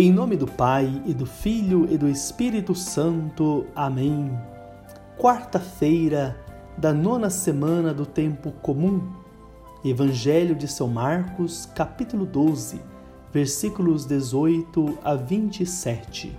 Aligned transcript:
Em 0.00 0.12
nome 0.12 0.36
do 0.36 0.46
Pai 0.46 1.02
e 1.04 1.12
do 1.12 1.26
Filho 1.26 1.92
e 1.92 1.98
do 1.98 2.08
Espírito 2.08 2.72
Santo. 2.72 3.66
Amém. 3.74 4.30
Quarta-feira 5.18 6.38
da 6.76 6.94
nona 6.94 7.28
semana 7.30 7.92
do 7.92 8.06
tempo 8.06 8.52
comum. 8.62 9.02
Evangelho 9.84 10.54
de 10.54 10.68
São 10.68 10.86
Marcos, 10.86 11.66
capítulo 11.74 12.24
12, 12.24 12.80
versículos 13.32 14.06
18 14.06 14.98
a 15.02 15.16
27. 15.16 16.38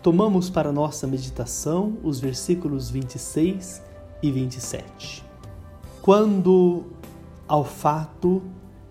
Tomamos 0.00 0.48
para 0.48 0.70
nossa 0.70 1.08
meditação 1.08 1.98
os 2.04 2.20
versículos 2.20 2.88
26 2.88 3.82
e 4.22 4.30
27. 4.30 5.24
Quando 6.00 6.84
ao 7.48 7.64
fato 7.64 8.40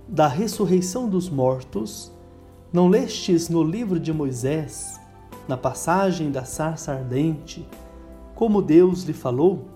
da 0.05 0.27
ressurreição 0.27 1.07
dos 1.07 1.29
mortos, 1.29 2.12
não 2.73 2.87
lestes 2.87 3.49
no 3.49 3.63
livro 3.63 3.99
de 3.99 4.11
Moisés, 4.11 4.99
na 5.47 5.55
passagem 5.55 6.31
da 6.31 6.43
sarça 6.43 6.91
ardente, 6.91 7.69
como 8.33 8.63
Deus 8.63 9.03
lhe 9.03 9.13
falou? 9.13 9.67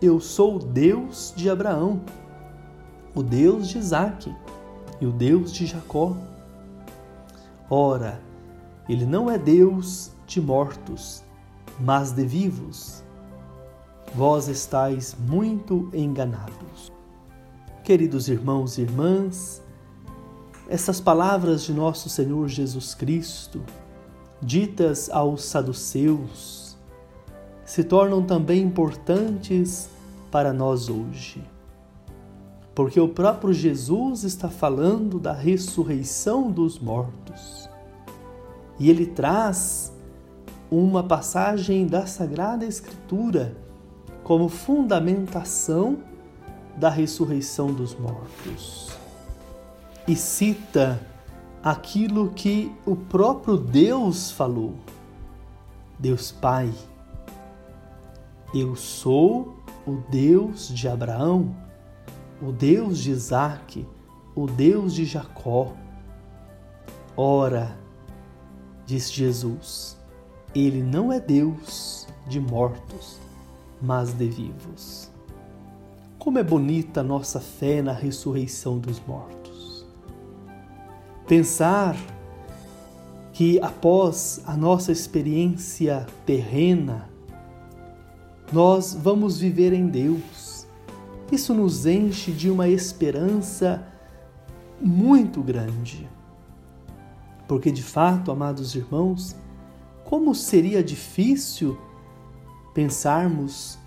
Eu 0.00 0.20
sou 0.20 0.56
o 0.56 0.58
Deus 0.58 1.32
de 1.34 1.48
Abraão, 1.48 2.02
o 3.14 3.22
Deus 3.22 3.66
de 3.66 3.78
Isaque 3.78 4.30
e 5.00 5.06
o 5.06 5.10
Deus 5.10 5.50
de 5.50 5.64
Jacó. 5.64 6.14
Ora, 7.70 8.20
ele 8.86 9.06
não 9.06 9.30
é 9.30 9.38
Deus 9.38 10.12
de 10.26 10.38
mortos, 10.38 11.24
mas 11.80 12.12
de 12.12 12.26
vivos. 12.26 13.02
Vós 14.14 14.48
estáis 14.48 15.16
muito 15.26 15.88
enganados. 15.94 16.92
Queridos 17.82 18.28
irmãos 18.28 18.76
e 18.76 18.82
irmãs, 18.82 19.62
essas 20.68 21.00
palavras 21.00 21.62
de 21.62 21.72
nosso 21.72 22.10
Senhor 22.10 22.46
Jesus 22.46 22.94
Cristo, 22.94 23.62
ditas 24.40 25.08
aos 25.08 25.44
saduceus, 25.44 26.76
se 27.64 27.82
tornam 27.82 28.22
também 28.22 28.62
importantes 28.62 29.88
para 30.30 30.52
nós 30.52 30.90
hoje. 30.90 31.42
Porque 32.74 33.00
o 33.00 33.08
próprio 33.08 33.52
Jesus 33.52 34.24
está 34.24 34.50
falando 34.50 35.18
da 35.18 35.32
ressurreição 35.32 36.50
dos 36.50 36.78
mortos. 36.78 37.68
E 38.78 38.90
ele 38.90 39.06
traz 39.06 39.90
uma 40.70 41.02
passagem 41.02 41.86
da 41.86 42.06
Sagrada 42.06 42.64
Escritura 42.66 43.56
como 44.22 44.50
fundamentação 44.50 45.98
da 46.76 46.90
ressurreição 46.90 47.72
dos 47.72 47.98
mortos 47.98 48.97
e 50.08 50.16
cita 50.16 50.98
aquilo 51.62 52.30
que 52.30 52.74
o 52.86 52.96
próprio 52.96 53.58
Deus 53.58 54.30
falou. 54.30 54.74
Deus 55.98 56.32
Pai, 56.32 56.72
eu 58.54 58.74
sou 58.74 59.58
o 59.86 59.96
Deus 60.10 60.68
de 60.68 60.88
Abraão, 60.88 61.54
o 62.40 62.50
Deus 62.50 63.00
de 63.00 63.10
Isaac, 63.10 63.86
o 64.34 64.46
Deus 64.46 64.94
de 64.94 65.04
Jacó. 65.04 65.74
Ora, 67.14 67.76
diz 68.86 69.12
Jesus, 69.12 69.98
ele 70.54 70.82
não 70.82 71.12
é 71.12 71.20
Deus 71.20 72.06
de 72.26 72.40
mortos, 72.40 73.18
mas 73.82 74.14
de 74.14 74.26
vivos. 74.26 75.10
Como 76.18 76.38
é 76.38 76.42
bonita 76.42 77.00
a 77.00 77.04
nossa 77.04 77.40
fé 77.40 77.82
na 77.82 77.92
ressurreição 77.92 78.78
dos 78.78 78.98
mortos. 79.06 79.37
Pensar 81.28 81.94
que 83.34 83.60
após 83.60 84.40
a 84.46 84.56
nossa 84.56 84.90
experiência 84.90 86.06
terrena, 86.24 87.10
nós 88.50 88.94
vamos 88.94 89.38
viver 89.38 89.74
em 89.74 89.88
Deus. 89.88 90.66
Isso 91.30 91.52
nos 91.52 91.84
enche 91.84 92.32
de 92.32 92.50
uma 92.50 92.66
esperança 92.66 93.86
muito 94.80 95.42
grande. 95.42 96.08
Porque 97.46 97.70
de 97.70 97.82
fato, 97.82 98.30
amados 98.30 98.74
irmãos, 98.74 99.36
como 100.04 100.34
seria 100.34 100.82
difícil 100.82 101.78
pensarmos 102.72 103.78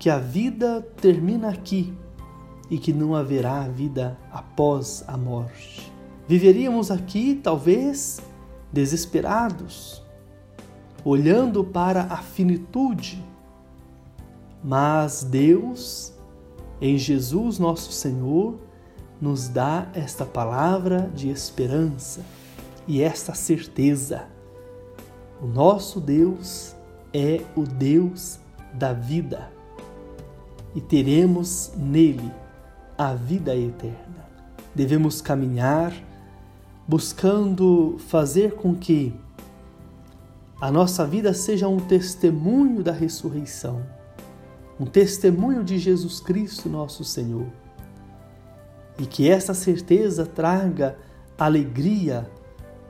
que 0.00 0.10
a 0.10 0.18
vida 0.18 0.82
termina 1.00 1.50
aqui 1.50 1.96
e 2.68 2.76
que 2.76 2.92
não 2.92 3.14
haverá 3.14 3.68
vida 3.68 4.18
após 4.32 5.04
a 5.06 5.16
morte. 5.16 5.96
Viveríamos 6.28 6.90
aqui, 6.90 7.40
talvez, 7.42 8.20
desesperados, 8.70 10.02
olhando 11.02 11.64
para 11.64 12.02
a 12.02 12.18
finitude. 12.18 13.24
Mas 14.62 15.24
Deus, 15.24 16.12
em 16.82 16.98
Jesus 16.98 17.58
nosso 17.58 17.90
Senhor, 17.92 18.58
nos 19.18 19.48
dá 19.48 19.88
esta 19.94 20.26
palavra 20.26 21.10
de 21.14 21.30
esperança 21.30 22.20
e 22.86 23.02
esta 23.02 23.34
certeza. 23.34 24.26
O 25.40 25.46
nosso 25.46 25.98
Deus 25.98 26.76
é 27.10 27.40
o 27.56 27.62
Deus 27.62 28.38
da 28.74 28.92
vida 28.92 29.50
e 30.74 30.80
teremos 30.82 31.72
nele 31.74 32.30
a 32.98 33.14
vida 33.14 33.56
eterna. 33.56 34.28
Devemos 34.74 35.22
caminhar 35.22 35.92
buscando 36.88 37.98
fazer 38.08 38.54
com 38.54 38.74
que 38.74 39.14
a 40.58 40.72
nossa 40.72 41.06
vida 41.06 41.34
seja 41.34 41.68
um 41.68 41.76
testemunho 41.76 42.82
da 42.82 42.92
ressurreição, 42.92 43.84
um 44.80 44.86
testemunho 44.86 45.62
de 45.62 45.78
Jesus 45.78 46.18
Cristo, 46.18 46.66
nosso 46.66 47.04
Senhor. 47.04 47.46
E 48.98 49.04
que 49.04 49.28
essa 49.30 49.52
certeza 49.52 50.24
traga 50.24 50.96
alegria 51.38 52.28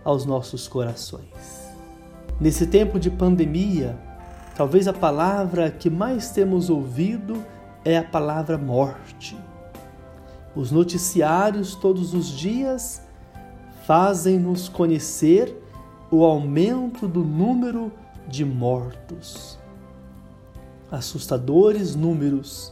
aos 0.04 0.24
nossos 0.24 0.68
corações. 0.68 1.68
Nesse 2.40 2.68
tempo 2.68 3.00
de 3.00 3.10
pandemia, 3.10 3.98
talvez 4.56 4.86
a 4.86 4.92
palavra 4.92 5.72
que 5.72 5.90
mais 5.90 6.30
temos 6.30 6.70
ouvido 6.70 7.44
é 7.84 7.98
a 7.98 8.04
palavra 8.04 8.56
morte. 8.56 9.36
Os 10.54 10.70
noticiários 10.70 11.74
todos 11.74 12.14
os 12.14 12.28
dias 12.28 13.07
fazem-nos 13.88 14.68
conhecer 14.68 15.56
o 16.10 16.22
aumento 16.22 17.08
do 17.08 17.24
número 17.24 17.90
de 18.28 18.44
mortos. 18.44 19.58
Assustadores 20.90 21.94
números. 21.94 22.70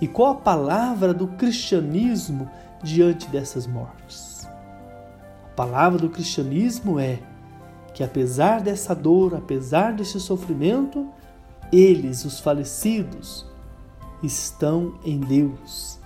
E 0.00 0.08
qual 0.08 0.30
a 0.30 0.36
palavra 0.36 1.12
do 1.12 1.28
cristianismo 1.28 2.50
diante 2.82 3.28
dessas 3.28 3.66
mortes? 3.66 4.48
A 5.44 5.54
palavra 5.54 5.98
do 5.98 6.08
cristianismo 6.08 6.98
é 6.98 7.18
que 7.92 8.02
apesar 8.02 8.62
dessa 8.62 8.94
dor, 8.94 9.34
apesar 9.34 9.92
desse 9.92 10.18
sofrimento, 10.18 11.06
eles, 11.70 12.24
os 12.24 12.40
falecidos, 12.40 13.44
estão 14.22 14.94
em 15.04 15.20
Deus. 15.20 15.98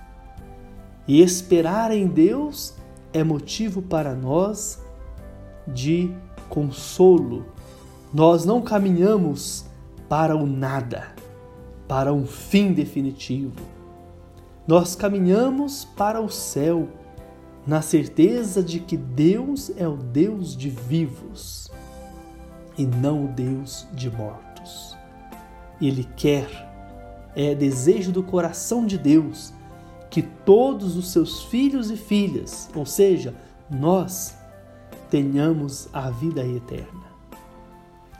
E 1.07 1.21
esperar 1.21 1.91
em 1.91 2.07
Deus 2.07 2.73
é 3.13 3.23
motivo 3.23 3.81
para 3.81 4.15
nós 4.15 4.81
de 5.67 6.13
consolo. 6.49 7.45
Nós 8.13 8.45
não 8.45 8.61
caminhamos 8.61 9.65
para 10.09 10.35
o 10.35 10.45
nada, 10.45 11.15
para 11.87 12.13
um 12.13 12.25
fim 12.25 12.73
definitivo. 12.73 13.61
Nós 14.67 14.95
caminhamos 14.95 15.85
para 15.85 16.21
o 16.21 16.29
céu, 16.29 16.87
na 17.65 17.81
certeza 17.81 18.63
de 18.63 18.79
que 18.79 18.97
Deus 18.97 19.71
é 19.77 19.87
o 19.87 19.95
Deus 19.95 20.55
de 20.55 20.69
vivos 20.69 21.71
e 22.77 22.85
não 22.85 23.25
o 23.25 23.27
Deus 23.27 23.87
de 23.93 24.09
mortos. 24.09 24.97
Ele 25.81 26.07
quer, 26.15 26.47
é 27.35 27.55
desejo 27.55 28.11
do 28.11 28.23
coração 28.23 28.85
de 28.85 28.97
Deus 28.97 29.53
que 30.11 30.21
todos 30.21 30.97
os 30.97 31.11
seus 31.11 31.43
filhos 31.43 31.89
e 31.89 31.95
filhas, 31.97 32.69
ou 32.75 32.85
seja, 32.85 33.33
nós, 33.69 34.35
tenhamos 35.09 35.89
a 35.91 36.09
vida 36.09 36.45
eterna. 36.45 37.11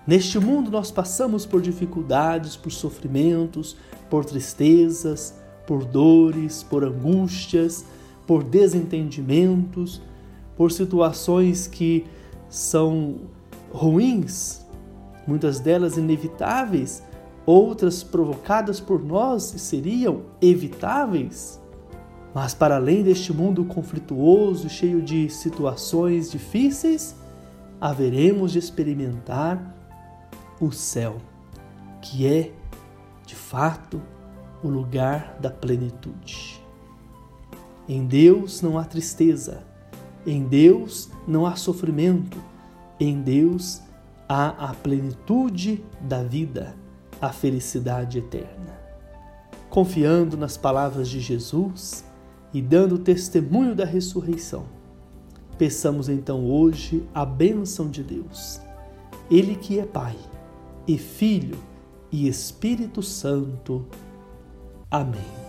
Neste 0.07 0.39
mundo 0.39 0.71
nós 0.71 0.89
passamos 0.89 1.45
por 1.45 1.61
dificuldades, 1.61 2.57
por 2.57 2.71
sofrimentos, 2.71 3.77
por 4.09 4.25
tristezas, 4.25 5.33
por 5.67 5.85
dores, 5.85 6.63
por 6.63 6.83
angústias, 6.83 7.85
por 8.25 8.43
desentendimentos, 8.43 10.01
por 10.57 10.71
situações 10.71 11.67
que 11.67 12.05
são 12.49 13.15
ruins, 13.71 14.65
muitas 15.27 15.59
delas 15.59 15.97
inevitáveis, 15.97 17.03
outras 17.45 18.03
provocadas 18.03 18.79
por 18.79 19.03
nós 19.03 19.53
e 19.53 19.59
seriam 19.59 20.23
evitáveis. 20.41 21.60
Mas 22.33 22.53
para 22.53 22.77
além 22.77 23.03
deste 23.03 23.33
mundo 23.33 23.65
conflituoso, 23.65 24.69
cheio 24.69 25.01
de 25.01 25.29
situações 25.29 26.31
difíceis, 26.31 27.15
haveremos 27.79 28.53
de 28.53 28.59
experimentar 28.59 29.75
o 30.59 30.71
céu, 30.71 31.17
que 32.01 32.25
é, 32.25 32.51
de 33.25 33.35
fato, 33.35 34.01
o 34.63 34.69
lugar 34.69 35.37
da 35.39 35.49
plenitude. 35.49 36.61
Em 37.89 38.05
Deus 38.05 38.61
não 38.61 38.77
há 38.77 38.85
tristeza, 38.85 39.63
em 40.25 40.43
Deus 40.45 41.09
não 41.27 41.45
há 41.45 41.55
sofrimento, 41.55 42.37
em 42.99 43.21
Deus 43.21 43.81
há 44.29 44.69
a 44.69 44.73
plenitude 44.73 45.83
da 45.99 46.23
vida, 46.23 46.75
a 47.19 47.33
felicidade 47.33 48.19
eterna. 48.19 48.79
Confiando 49.69 50.37
nas 50.37 50.55
palavras 50.55 51.09
de 51.09 51.19
Jesus 51.19 52.05
e 52.53 52.61
dando 52.61 52.97
testemunho 52.97 53.75
da 53.75 53.85
ressurreição, 53.85 54.65
peçamos 55.57 56.09
então 56.09 56.45
hoje 56.45 57.07
a 57.13 57.25
bênção 57.25 57.89
de 57.89 58.03
Deus, 58.03 58.59
Ele 59.29 59.55
que 59.55 59.79
é 59.79 59.85
Pai 59.85 60.17
e 60.87 60.97
Filho 60.97 61.57
e 62.11 62.27
Espírito 62.27 63.01
Santo. 63.01 63.85
Amém. 64.89 65.40